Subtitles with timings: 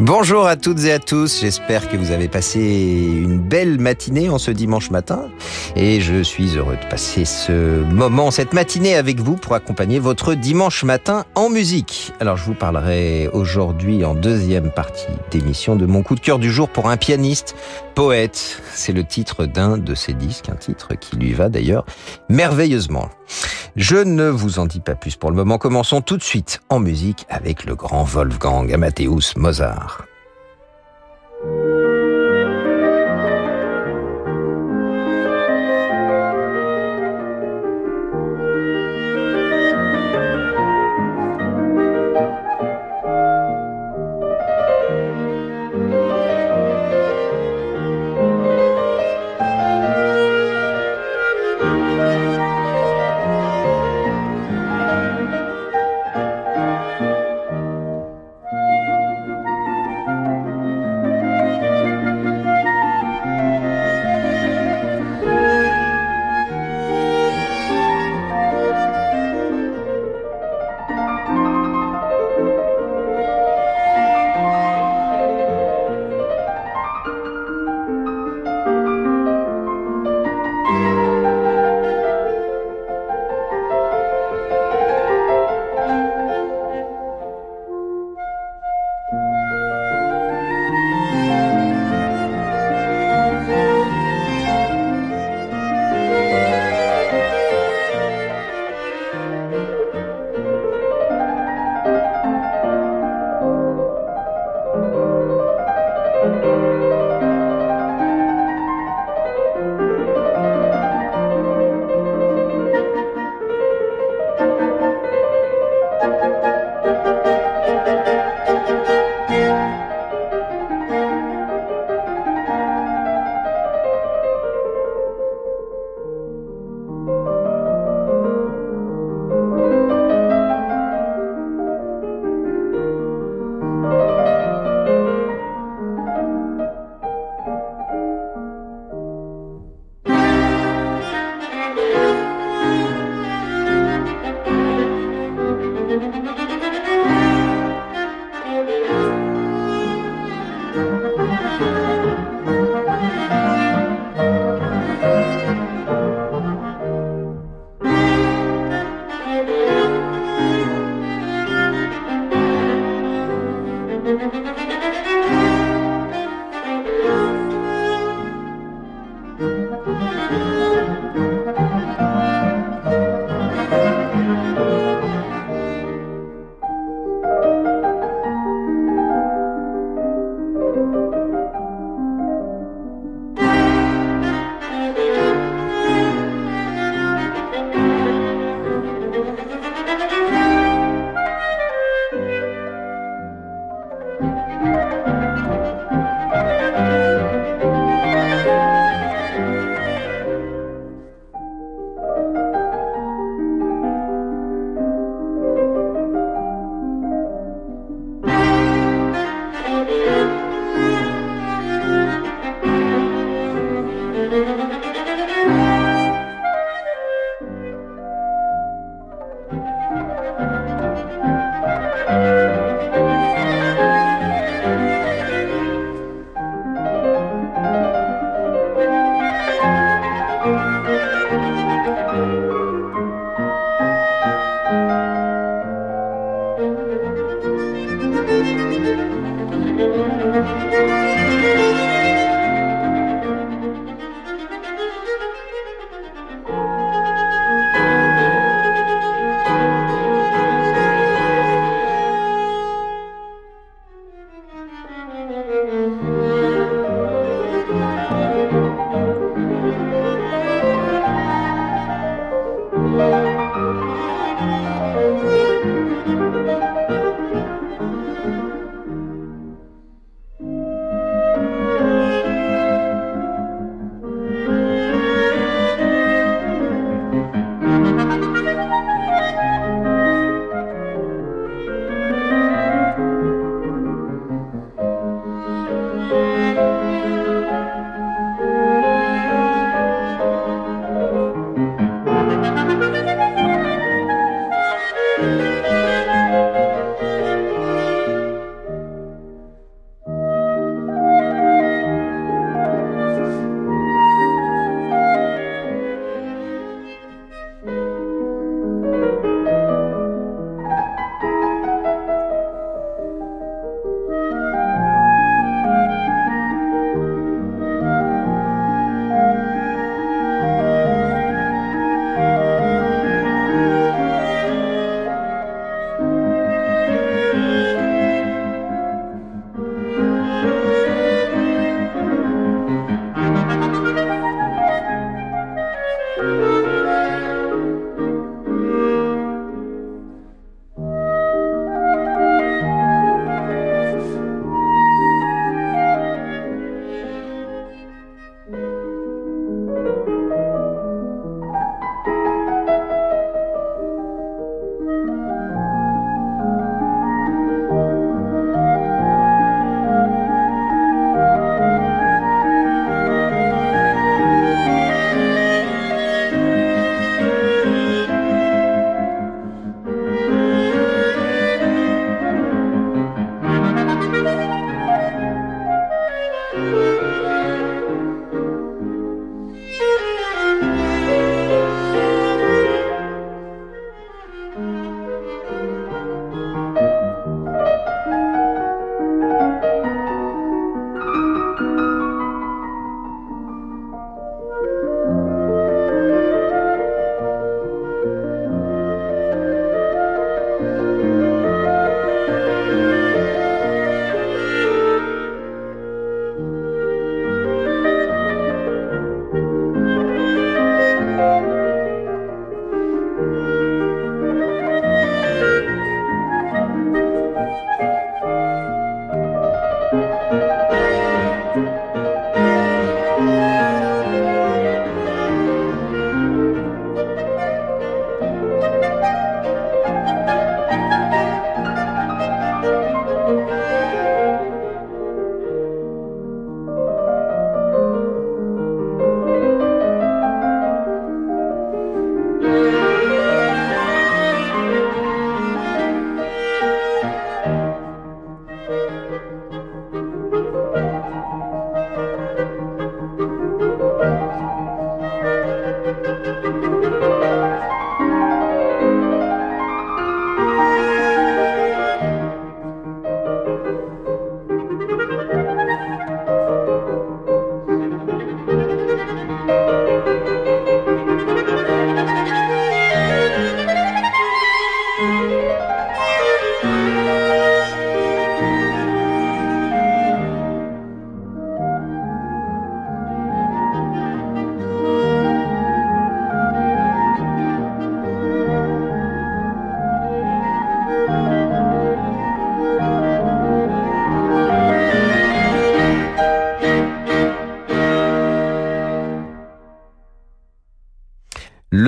[0.00, 4.38] Bonjour à toutes et à tous, j'espère que vous avez passé une belle matinée en
[4.38, 5.28] ce dimanche matin
[5.76, 10.32] et je suis heureux de passer ce moment, cette matinée avec vous pour accompagner votre
[10.32, 12.14] dimanche matin en musique.
[12.18, 16.50] Alors je vous parlerai aujourd'hui en deuxième partie d'émission de mon coup de cœur du
[16.50, 17.54] jour pour un pianiste,
[17.94, 18.62] poète.
[18.72, 21.84] C'est le titre d'un de ses disques, un titre qui lui va d'ailleurs
[22.30, 23.10] merveilleusement.
[23.76, 25.58] Je ne vous en dis pas plus pour le moment.
[25.58, 29.89] Commençons tout de suite en musique avec le grand Wolfgang Amadeus Mozart.
[31.42, 31.89] Música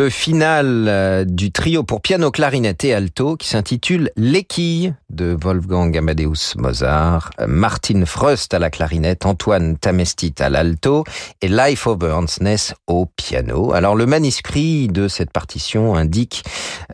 [0.02, 5.96] le final euh, du trio pour piano, clarinette et alto qui s'intitule L'équille de Wolfgang
[5.96, 11.04] Amadeus Mozart, Martin Frost à la clarinette, Antoine Tamestit à l'alto
[11.40, 13.72] et Life of Ernstness au piano.
[13.72, 16.42] Alors le manuscrit de cette partition indique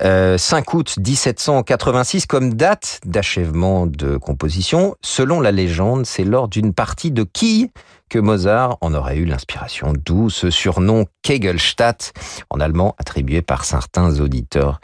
[0.03, 0.37] 5 euh,
[0.75, 4.97] août 1786 comme date d'achèvement de composition.
[5.01, 7.71] Selon la légende, c'est lors d'une partie de quilles
[8.09, 12.13] que Mozart en aurait eu l'inspiration, d'où ce surnom Kegelstadt,
[12.51, 14.81] en allemand attribué par certains auditeurs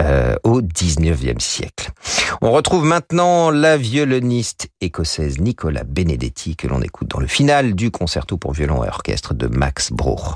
[0.00, 1.90] euh, au XIXe siècle.
[2.40, 7.90] On retrouve maintenant la violoniste écossaise Nicola Benedetti que l'on écoute dans le final du
[7.90, 10.34] concerto pour violon et orchestre de Max Bruch.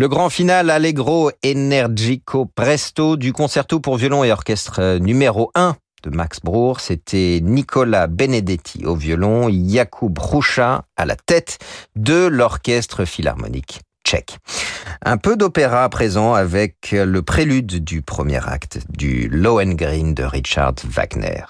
[0.00, 5.76] Le grand final Allegro Energico Presto du concerto pour violon et orchestre euh, numéro 1
[6.04, 11.58] de Max Bruch, c'était Nicolas Benedetti au violon, Jakub Hrucha à la tête
[11.96, 14.38] de l'orchestre philharmonique tchèque.
[15.04, 20.76] Un peu d'opéra à présent avec le prélude du premier acte du Lohengrin de Richard
[20.88, 21.44] Wagner.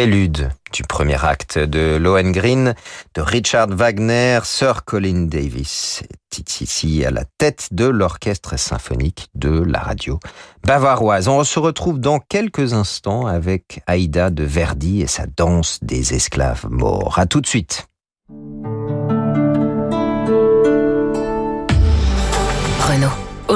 [0.00, 2.72] Prélude du premier acte de Lohengrin,
[3.14, 6.02] de Richard Wagner, Sir Colin Davis
[6.62, 10.18] ici à la tête de l'orchestre symphonique de la radio
[10.64, 11.28] bavaroise.
[11.28, 16.66] On se retrouve dans quelques instants avec Aïda de Verdi et sa danse des esclaves
[16.70, 17.18] morts.
[17.18, 17.89] À tout de suite.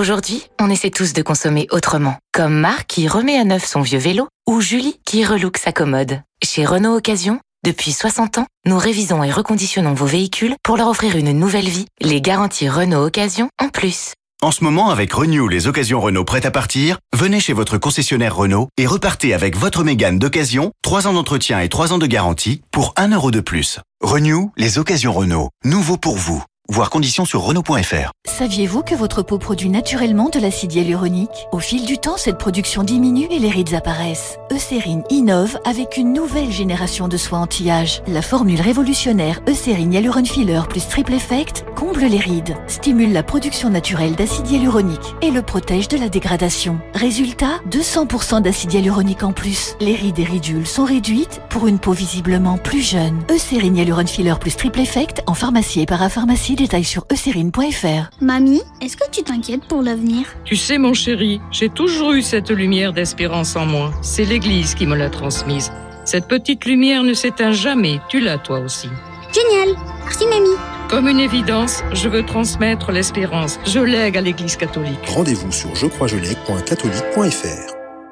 [0.05, 2.19] Aujourd'hui, on essaie tous de consommer autrement.
[2.31, 6.21] Comme Marc qui remet à neuf son vieux vélo ou Julie qui relook sa commode.
[6.45, 11.17] Chez Renault Occasion, depuis 60 ans, nous révisons et reconditionnons vos véhicules pour leur offrir
[11.17, 11.87] une nouvelle vie.
[12.03, 14.13] Les garanties Renault Occasion en plus.
[14.43, 18.37] En ce moment, avec Renew, les occasions Renault prêtes à partir, venez chez votre concessionnaire
[18.37, 22.61] Renault et repartez avec votre Mégane d'occasion, 3 ans d'entretien et 3 ans de garantie
[22.73, 23.81] pour 1 euro de plus.
[24.03, 25.49] Renew, les occasions Renault.
[25.65, 26.45] Nouveau pour vous.
[26.71, 28.13] Voir conditions sur Renault.fr.
[28.27, 31.47] Saviez-vous que votre peau produit naturellement de l'acide hyaluronique?
[31.53, 34.39] Au fil du temps, cette production diminue et les rides apparaissent.
[34.51, 38.03] Eucérine innove avec une nouvelle génération de soins anti-âge.
[38.07, 43.69] La formule révolutionnaire Eucérine Hyaluron Filler plus Triple Effect comble les rides, stimule la production
[43.69, 46.81] naturelle d'acide hyaluronique et le protège de la dégradation.
[46.95, 49.77] Résultat 200% d'acide hyaluronique en plus.
[49.81, 53.23] Les rides et ridules sont réduites pour une peau visiblement plus jeune.
[53.31, 58.11] Eucérine Hyaluron Filler plus Triple Effect en pharmacie et parapharmacie détails sur eucérine.fr.
[58.21, 60.27] Mamie, est-ce que tu t'inquiètes pour l'avenir?
[60.45, 63.93] Tu sais, mon chéri, j'ai toujours eu cette lumière d'espérance en moi.
[64.03, 65.73] C'est l'Église qui me l'a transmise.
[66.05, 68.01] Cette petite lumière ne s'éteint jamais.
[68.09, 68.89] Tu l'as, toi aussi.
[69.33, 70.57] Génial Merci, mamie.
[70.89, 73.59] Comme une évidence, je veux transmettre l'espérance.
[73.67, 74.99] Je lègue à l'Église catholique.
[75.09, 77.84] Rendez-vous sur jecroisjelègue.catholique.fr.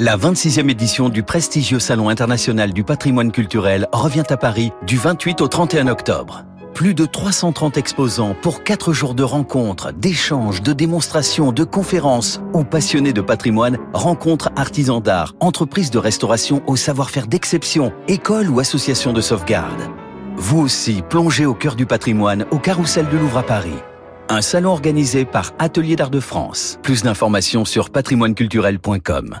[0.00, 5.40] La 26e édition du prestigieux Salon international du patrimoine culturel revient à Paris du 28
[5.40, 6.44] au 31 octobre.
[6.72, 12.62] Plus de 330 exposants pour 4 jours de rencontres, d'échanges, de démonstrations, de conférences où
[12.62, 19.12] passionnés de patrimoine rencontrent artisans d'art, entreprises de restauration au savoir-faire d'exception, écoles ou associations
[19.12, 19.82] de sauvegarde.
[20.36, 23.82] Vous aussi, plongez au cœur du patrimoine au Carrousel de Louvre à Paris.
[24.28, 26.78] Un salon organisé par Atelier d'Art de France.
[26.84, 29.40] Plus d'informations sur patrimoineculturel.com.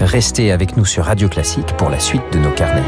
[0.00, 2.82] Restez avec nous sur Radio Classique pour la suite de nos carnets.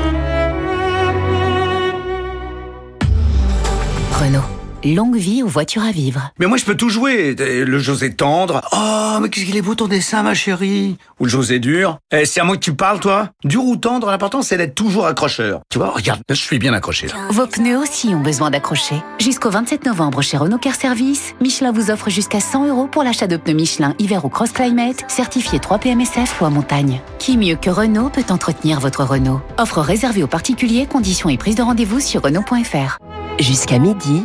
[4.12, 4.56] Renault.
[4.94, 6.31] Longue vie aux voitures à vivre.
[6.38, 7.35] Mais moi, je peux tout jouer.
[7.35, 8.61] Le José tendre.
[8.72, 10.96] Oh, mais qu'est-ce qu'il est beau ton dessin, ma chérie.
[11.18, 11.99] Ou le José dur.
[12.12, 13.31] Eh, c'est à moi que tu parles, toi.
[13.44, 15.62] Dur ou tendre, l'important, c'est d'être toujours accrocheur.
[15.70, 17.14] Tu vois, regarde, je suis bien accroché, là.
[17.31, 19.03] Vos pneus aussi ont besoin d'accrocher.
[19.18, 23.27] Jusqu'au 27 novembre, chez Renault Car Service, Michelin vous offre jusqu'à 100 euros pour l'achat
[23.27, 27.01] de pneus Michelin hiver ou cross climate, certifiés 3 PMSF ou à montagne.
[27.18, 29.40] Qui mieux que Renault peut entretenir votre Renault?
[29.59, 32.99] Offre réservée aux particuliers, conditions et prise de rendez-vous sur Renault.fr.
[33.40, 34.25] Jusqu'à midi,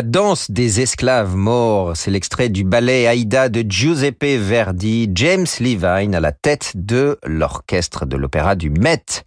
[0.00, 6.14] La danse des esclaves morts, c'est l'extrait du ballet Aïda de Giuseppe Verdi, James Levine
[6.14, 9.26] à la tête de l'orchestre de l'opéra du Met.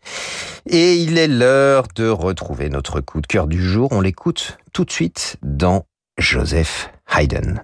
[0.66, 3.88] Et il est l'heure de retrouver notre coup de cœur du jour.
[3.92, 5.86] On l'écoute tout de suite dans
[6.18, 7.64] Joseph Haydn.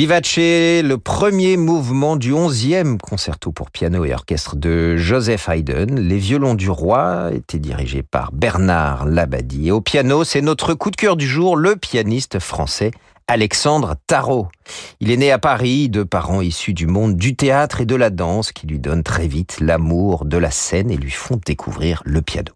[0.00, 5.94] Vivace, le premier mouvement du onzième concerto pour piano et orchestre de Joseph Haydn.
[6.00, 9.68] Les violons du roi étaient dirigés par Bernard Labadie.
[9.68, 12.92] Et au piano, c'est notre coup de cœur du jour, le pianiste français
[13.30, 14.48] Alexandre Tarot.
[14.98, 18.10] Il est né à Paris de parents issus du monde du théâtre et de la
[18.10, 22.22] danse qui lui donnent très vite l'amour de la scène et lui font découvrir le
[22.22, 22.50] piano.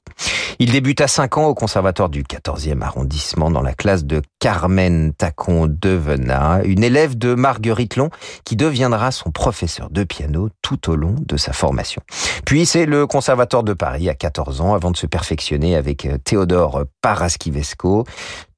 [0.58, 5.12] Il débute à 5 ans au conservatoire du 14e arrondissement dans la classe de Carmen
[5.12, 8.10] Tacon Devena, une élève de Marguerite Long
[8.44, 12.02] qui deviendra son professeur de piano tout au long de sa formation.
[12.44, 16.82] Puis c'est le conservatoire de Paris à 14 ans avant de se perfectionner avec Théodore
[17.00, 18.04] Paraskivesco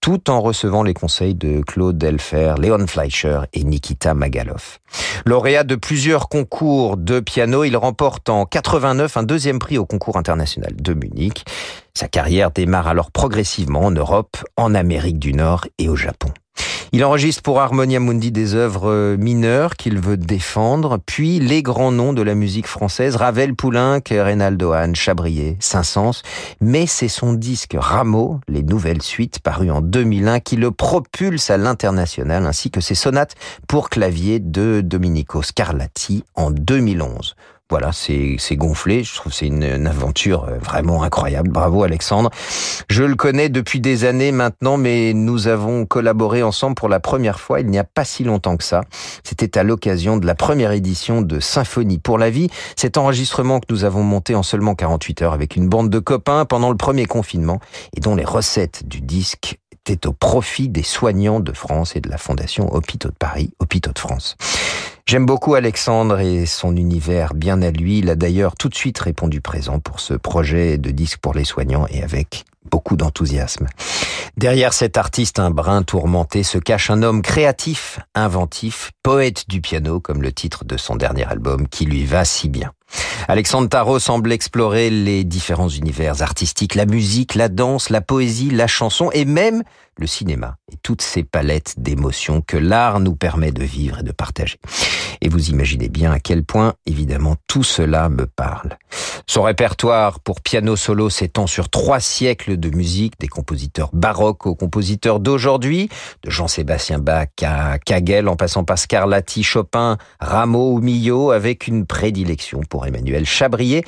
[0.06, 4.78] tout en recevant les conseils de Claude Delfer, Léon Fleischer et Nikita Magalov.
[5.24, 10.16] Lauréat de plusieurs concours de piano, il remporte en 89 un deuxième prix au concours
[10.16, 11.44] international de Munich.
[11.92, 16.28] Sa carrière démarre alors progressivement en Europe, en Amérique du Nord et au Japon.
[16.92, 22.12] Il enregistre pour Harmonia Mundi des œuvres mineures qu'il veut défendre, puis les grands noms
[22.12, 26.22] de la musique française, Ravel, Poulenc, Reynaldo Hahn, Chabrier, Saint-Saëns,
[26.60, 31.56] mais c'est son disque Rameau, les nouvelles suites paru en 2001, qui le propulse à
[31.56, 33.34] l'international, ainsi que ses sonates
[33.68, 37.34] pour clavier de Domenico Scarlatti en 2011.
[37.68, 39.02] Voilà, c'est gonflé.
[39.02, 41.50] Je trouve c'est une, une, aventure euh, vraiment incroyable.
[41.50, 42.30] Bravo Alexandre.
[42.88, 47.40] Je le connais depuis des années maintenant, mais nous avons collaboré ensemble pour la première
[47.40, 48.82] fois il n'y a pas si longtemps que ça.
[49.24, 52.50] C'était à l'occasion de la première édition de Symphonie pour la vie.
[52.76, 56.44] Cet enregistrement que nous avons monté en seulement 48 heures avec une bande de copains
[56.44, 57.58] pendant le premier confinement
[57.96, 62.08] et dont les recettes du disque étaient au profit des soignants de France et de
[62.08, 64.36] la Fondation Hôpitaux de Paris, Hôpitaux de France.
[65.08, 68.00] J'aime beaucoup Alexandre et son univers bien à lui.
[68.00, 71.44] Il a d'ailleurs tout de suite répondu présent pour ce projet de disque pour les
[71.44, 73.68] soignants et avec beaucoup d'enthousiasme.
[74.36, 80.00] Derrière cet artiste un brin tourmenté se cache un homme créatif, inventif, poète du piano,
[80.00, 82.72] comme le titre de son dernier album qui lui va si bien.
[83.28, 88.66] Alexandre Tarot semble explorer les différents univers artistiques, la musique, la danse, la poésie, la
[88.66, 89.62] chanson et même
[89.98, 94.12] le cinéma et toutes ces palettes d'émotions que l'art nous permet de vivre et de
[94.12, 94.58] partager.
[95.20, 98.76] Et vous imaginez bien à quel point, évidemment, tout cela me parle.
[99.26, 104.54] Son répertoire pour piano solo s'étend sur trois siècles de musique, des compositeurs baroques aux
[104.54, 105.88] compositeurs d'aujourd'hui,
[106.22, 111.86] de Jean-Sébastien Bach à Kagel en passant par Scarlatti, Chopin, Rameau ou Millot, avec une
[111.86, 113.84] prédilection pour Emmanuel Chabrier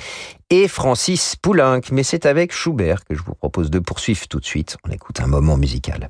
[0.51, 1.81] et Francis Poulenc.
[1.93, 4.77] Mais c'est avec Schubert que je vous propose de poursuivre tout de suite.
[4.85, 6.09] On écoute un moment musical.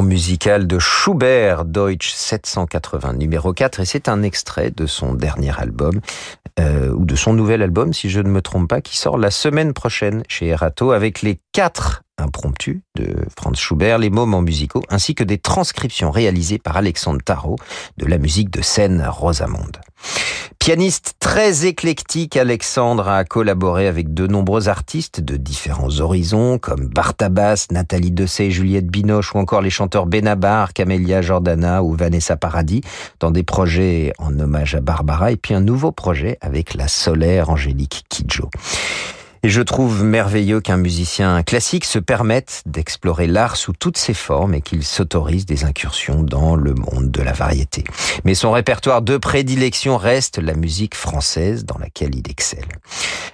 [0.00, 6.00] Musical de Schubert, Deutsch 780, numéro 4, et c'est un extrait de son dernier album,
[6.58, 9.30] euh, ou de son nouvel album, si je ne me trompe pas, qui sort la
[9.30, 15.14] semaine prochaine chez Erato, avec les quatre impromptus de Franz Schubert, les moments musicaux, ainsi
[15.14, 17.56] que des transcriptions réalisées par Alexandre Tarot
[17.96, 19.78] de la musique de scène Rosamonde.
[20.58, 27.66] Pianiste très éclectique, Alexandre a collaboré avec de nombreux artistes de différents horizons, comme Bartabas,
[27.72, 32.82] Nathalie Dessay, Juliette Binoche ou encore les chanteurs Benabar, Camélia Jordana ou Vanessa Paradis,
[33.18, 37.50] dans des projets en hommage à Barbara et puis un nouveau projet avec la solaire
[37.50, 38.48] Angélique Kidjo.
[39.44, 44.54] Et je trouve merveilleux qu'un musicien classique se permette d'explorer l'art sous toutes ses formes
[44.54, 47.82] et qu'il s'autorise des incursions dans le monde de la variété.
[48.24, 52.68] Mais son répertoire de prédilection reste la musique française dans laquelle il excelle.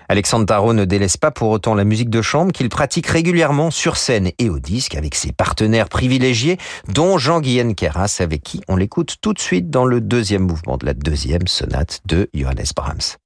[0.08, 3.98] Alexandre Tarot ne délaisse pas pour autant la musique de chambre qu'il pratique régulièrement sur
[3.98, 6.56] scène et au disque avec ses partenaires privilégiés,
[6.88, 10.86] dont Jean-Guyen Keras, avec qui on l'écoute tout de suite dans le deuxième mouvement de
[10.86, 13.18] la deuxième sonate de Johannes Brahms.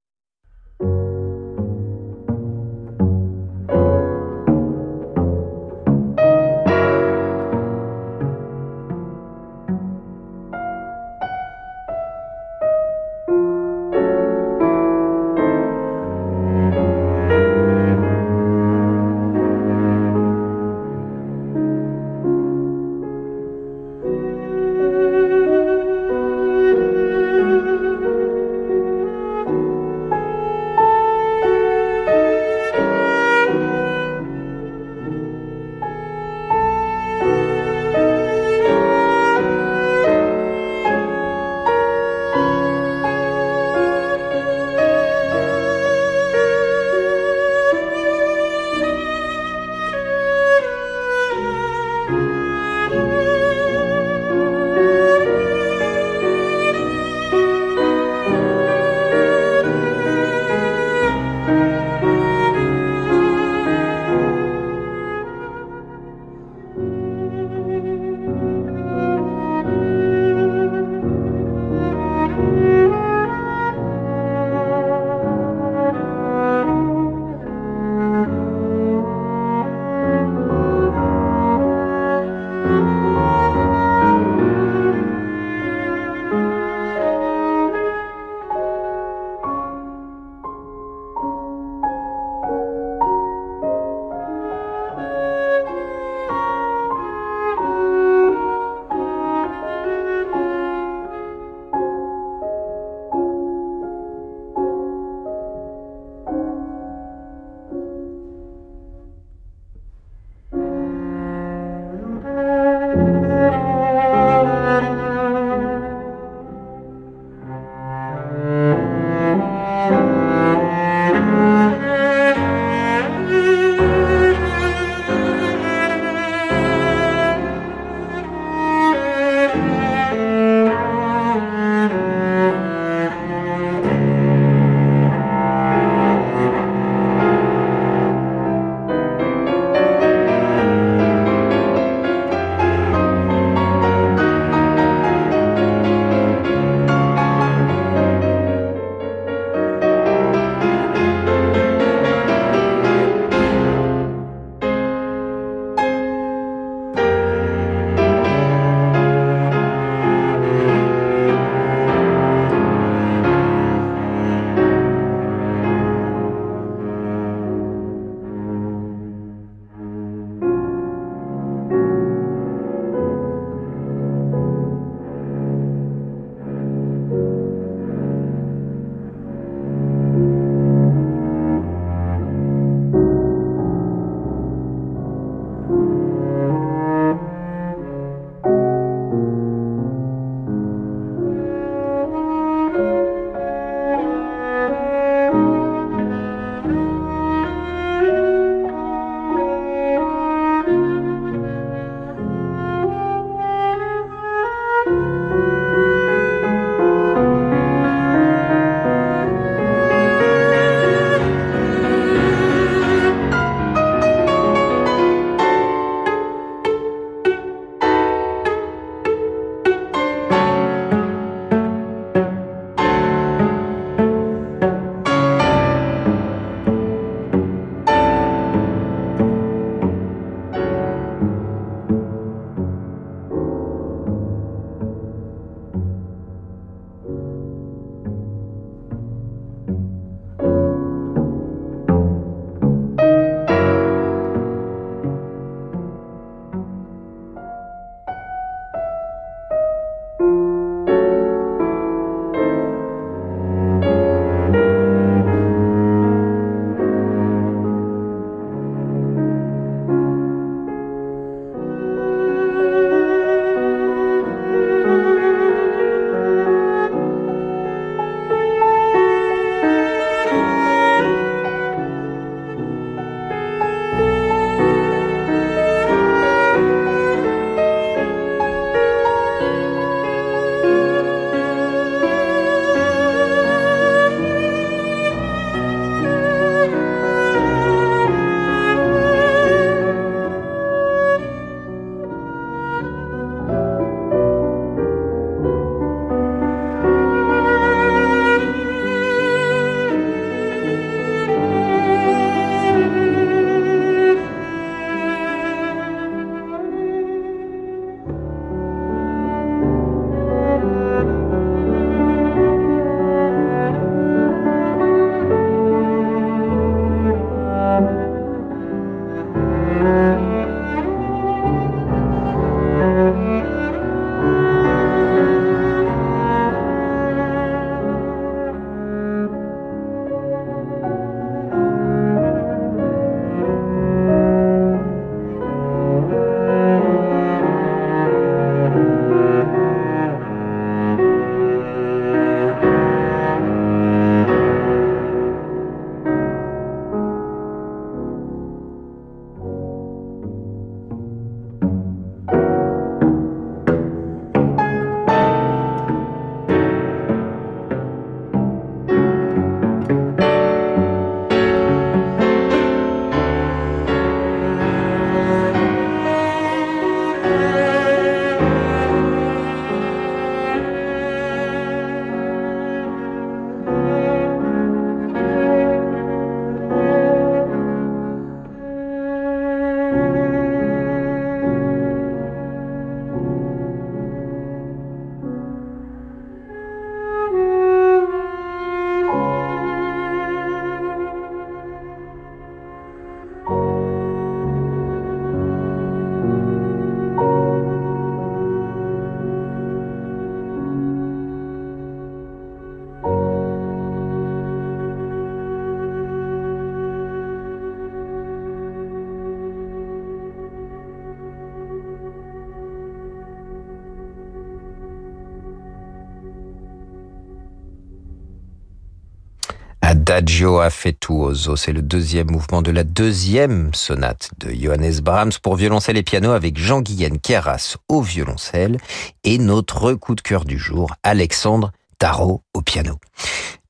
[420.13, 425.97] Adagio affettuoso, c'est le deuxième mouvement de la deuxième sonate de Johannes Brahms pour violoncelle
[425.97, 428.77] et piano avec Jean-Guyen Keras au violoncelle.
[429.25, 432.99] Et notre coup de cœur du jour, Alexandre Tarot au piano.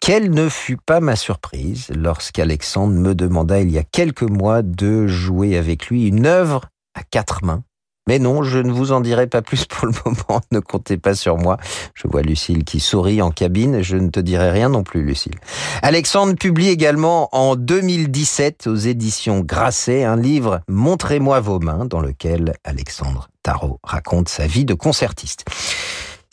[0.00, 5.06] Quelle ne fut pas ma surprise lorsqu'Alexandre me demanda il y a quelques mois de
[5.06, 7.62] jouer avec lui une œuvre à quatre mains
[8.08, 10.40] mais non, je ne vous en dirai pas plus pour le moment.
[10.50, 11.56] Ne comptez pas sur moi.
[11.94, 13.82] Je vois Lucille qui sourit en cabine.
[13.82, 15.36] Je ne te dirai rien non plus, Lucille.
[15.82, 22.54] Alexandre publie également en 2017 aux éditions Grasset un livre Montrez-moi vos mains dans lequel
[22.64, 25.44] Alexandre Tarot raconte sa vie de concertiste.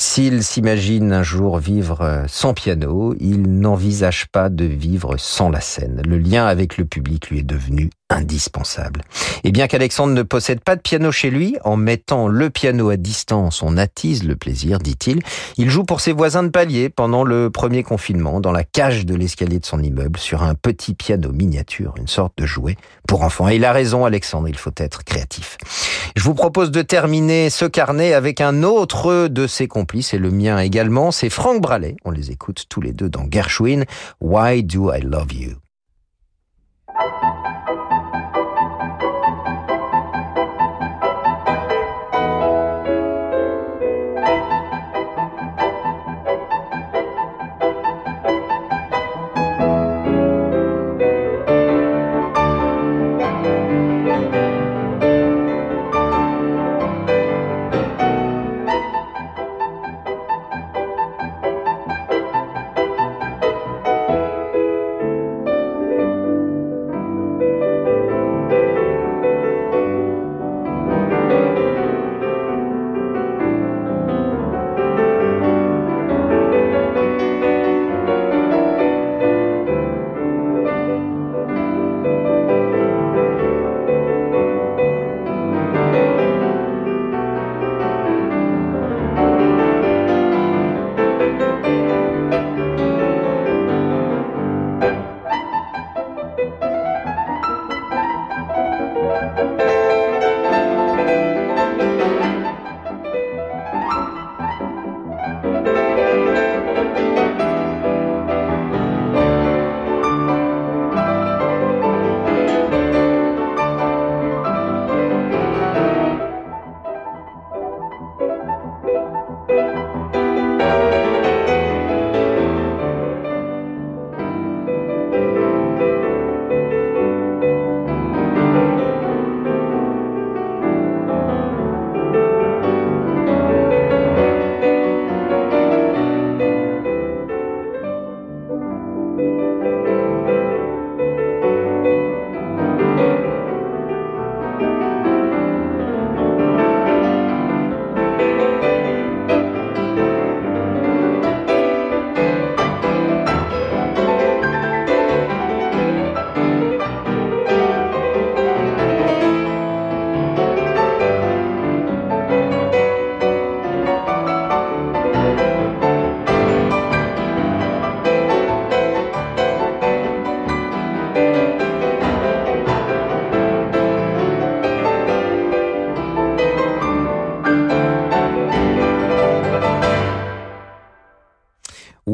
[0.02, 5.60] S'il s'imagine un jour vivre euh, sans piano, il n'envisage pas de vivre sans la
[5.60, 6.02] scène.
[6.08, 9.04] Le lien avec le public lui est devenu indispensable.
[9.44, 12.98] Et bien qu'Alexandre ne possède pas de piano chez lui, en mettant le piano à
[12.98, 15.22] distance, on attise le plaisir, dit-il.
[15.58, 19.16] Il joue pour ses voisins de palier pendant le premier confinement, dans la cage de
[19.16, 23.48] l'escalier de son immeuble, sur un petit piano miniature, une sorte de jouet pour enfants.
[23.48, 25.58] Et il a raison, Alexandre, il faut être créatif.
[26.16, 30.32] Je vous propose de terminer ce carnet avec un autre de ses complices, et le
[30.32, 31.96] mien également, c'est Franck Bralet.
[32.06, 33.86] On les écoute tous les deux dans Gershwin,
[34.20, 35.52] Why Do I Love You?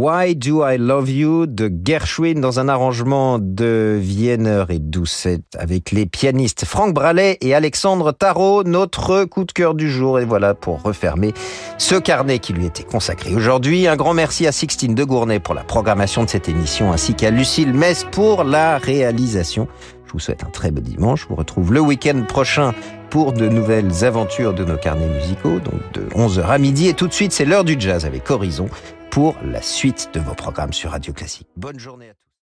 [0.07, 5.89] Why Do I Love You de Gershwin dans un arrangement de Wiener et Doucet avec
[5.89, 10.19] les pianistes Franck Bralet et Alexandre Tarot, notre coup de cœur du jour.
[10.19, 11.33] Et voilà pour refermer
[11.79, 13.87] ce carnet qui lui était consacré aujourd'hui.
[13.87, 17.31] Un grand merci à Sixtine de Gournay pour la programmation de cette émission ainsi qu'à
[17.31, 19.67] Lucille Metz pour la réalisation.
[20.05, 21.23] Je vous souhaite un très beau dimanche.
[21.23, 22.75] Je vous retrouve le week-end prochain
[23.15, 26.89] pour de nouvelles aventures de nos carnets musicaux, donc de 11h à midi.
[26.89, 28.67] Et tout de suite, c'est l'heure du jazz avec Horizon
[29.09, 31.47] pour la suite de vos programmes sur Radio Classique.
[31.55, 32.24] Bonne journée à tous.